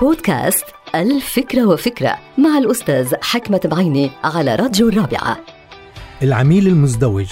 [0.00, 5.38] بودكاست الفكرة وفكرة مع الأستاذ حكمة بعيني على راديو الرابعة.
[6.22, 7.26] العميل المزدوج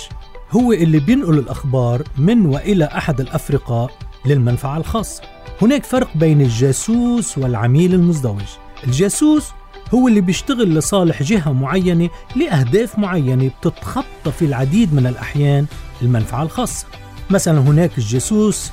[0.50, 3.90] هو اللي بينقل الأخبار من وإلى أحد الأفرقاء
[4.26, 5.22] للمنفعة الخاصة
[5.62, 8.42] هناك فرق بين الجاسوس والعميل المزدوج.
[8.86, 9.50] الجاسوس
[9.94, 15.66] هو اللي بيشتغل لصالح جهة معينة لأهداف معينة بتتخطى في العديد من الأحيان
[16.02, 16.86] المنفعة الخاصة.
[17.30, 18.70] مثلا هناك الجاسوس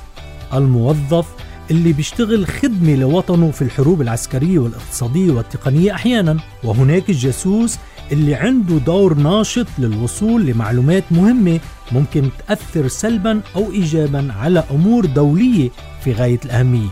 [0.54, 1.26] الموظف
[1.70, 6.36] اللي بيشتغل خدمة لوطنه في الحروب العسكرية والاقتصادية والتقنية أحيانا.
[6.64, 7.78] وهناك الجاسوس
[8.12, 11.60] اللي عنده دور ناشط للوصول لمعلومات مهمة
[11.92, 15.70] ممكن تأثر سلبا أو إيجابا على أمور دولية
[16.04, 16.88] في غاية الأهمية.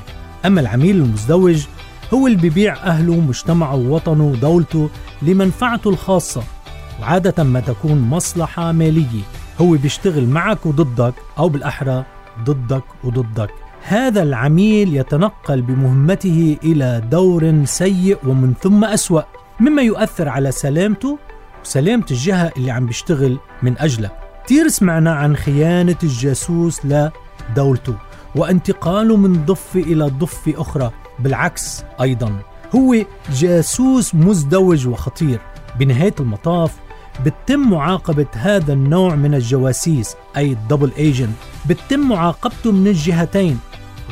[0.47, 1.67] أما العميل المزدوج
[2.15, 4.91] هو اللي بيبيع أهله مجتمعه ووطنه ودولته
[5.23, 6.43] لمنفعته الخاصة.
[7.01, 9.23] وعادة ما تكون مصلحة مالية.
[9.61, 12.05] هو بيشتغل معك وضدك أو بالأحرى
[12.45, 13.51] ضدك وضدك.
[13.83, 19.23] هذا العميل يتنقل بمهمته إلى دور سيء ومن ثم أسوأ
[19.61, 21.19] مما يؤثر على سلامته
[21.65, 24.11] وسلامة الجهة اللي عم بيشتغل من أجلها
[24.45, 27.95] كتير سمعنا عن خيانة الجاسوس لدولته
[28.35, 32.33] وانتقاله من ضفة إلى ضفة أخرى بالعكس أيضا.
[32.75, 32.95] هو
[33.33, 35.41] جاسوس مزدوج وخطير.
[35.79, 36.77] بنهاية المطاف
[37.25, 41.37] بتتم معاقبة هذا النوع من الجواسيس أي الدبل ايجنت
[41.69, 43.59] بتتم معاقبته من الجهتين.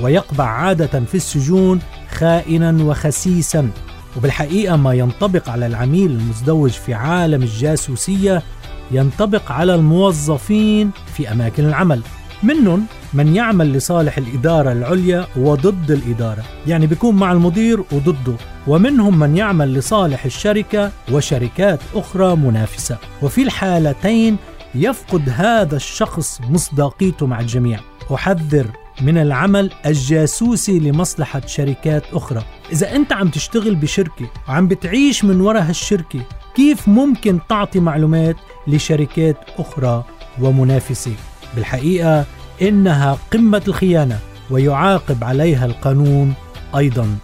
[0.03, 1.81] ويقبع عادة في السجون
[2.11, 3.71] خائنا وخسيسا.
[4.17, 8.43] وبالحقيقة ما ينطبق على العميل المزدوج في عالم الجاسوسية
[8.91, 12.01] ينطبق على الموظفين في أماكن العمل.
[12.43, 18.37] منهم من يعمل لصالح الإدارة العليا وضد الإدارة يعني بيكون مع المدير وضده.
[18.67, 22.99] ومنهم من يعمل لصالح الشركة وشركات أخرى منافسة.
[23.23, 24.37] وفي الحالتين
[24.75, 27.81] يفقد هذا الشخص مصداقيته مع الجميع.
[28.15, 28.67] أحذر
[29.01, 32.43] من العمل الجاسوسي لمصلحة شركات أخرى.
[32.73, 36.21] إذا أنت عم تشتغل بشركة وعم بتعيش من وراء هالشركة
[36.55, 38.37] كيف ممكن تعطي معلومات
[38.67, 40.05] لشركات أخرى
[40.41, 41.13] ومنافسة؟
[41.55, 42.25] بالحقيقة
[42.63, 44.19] إنها قمة الخيانة
[44.51, 46.35] ويعاقب عليها القانون
[46.77, 47.17] أيضا.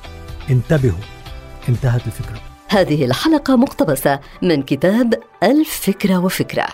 [0.51, 0.99] انتبهوا.
[1.69, 2.41] انتهت الفكرة.
[2.69, 6.67] هذه الحلقة مقتبسة من كتاب الفكرة وفكرة.